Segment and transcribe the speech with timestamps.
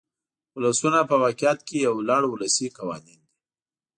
[0.55, 3.31] ولسي نرخونه په واقعیت کې یو لړ ولسي قوانین دي.